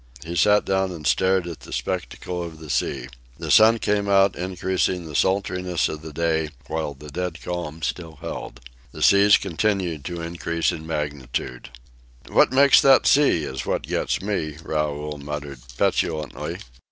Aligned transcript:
He 0.25 0.35
sat 0.35 0.65
down 0.65 0.91
and 0.91 1.05
stared 1.05 1.45
at 1.45 1.59
the 1.59 1.71
spectacle 1.71 2.41
of 2.41 2.57
the 2.57 2.71
sea. 2.71 3.07
The 3.37 3.51
sun 3.51 3.77
came 3.77 4.09
out, 4.09 4.35
increasing 4.35 5.05
the 5.05 5.13
sultriness 5.13 5.87
of 5.87 6.01
the 6.01 6.11
day, 6.11 6.49
while 6.65 6.95
the 6.95 7.11
dead 7.11 7.39
calm 7.43 7.83
still 7.83 8.15
held. 8.15 8.61
The 8.93 9.03
seas 9.03 9.37
continued 9.37 10.03
to 10.05 10.19
increase 10.23 10.71
in 10.71 10.87
magnitude. 10.87 11.69
"What 12.29 12.51
makes 12.51 12.81
that 12.81 13.05
sea 13.05 13.43
is 13.43 13.67
what 13.67 13.83
gets 13.83 14.23
me," 14.23 14.57
Raoul 14.63 15.19
muttered 15.19 15.59
petulantly. 15.77 16.57